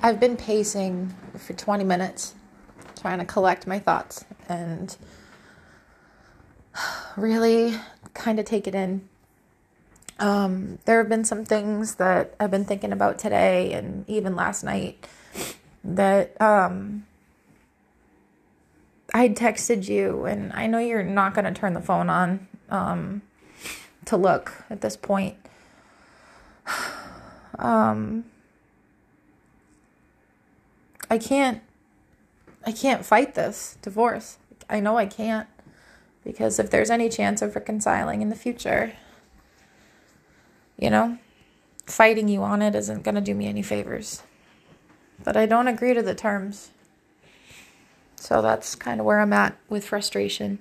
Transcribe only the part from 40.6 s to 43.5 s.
you know, fighting you on it isn't going to do me